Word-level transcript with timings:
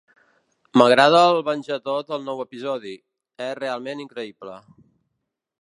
M'agrada 0.81 1.19
el 1.33 1.41
venjador 1.49 2.01
del 2.09 2.25
nou 2.31 2.43
episodi; 2.47 2.97
és 3.49 3.55
realment 3.63 4.03
increïble. 4.07 4.61